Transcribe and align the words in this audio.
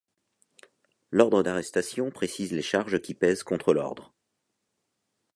L'ordre 1.11 1.43
d'arrestation 1.43 2.09
précise 2.09 2.53
les 2.53 2.63
charges 2.63 2.99
qui 3.03 3.13
pèsent 3.13 3.43
contre 3.43 3.71
l'ordre. 3.71 4.15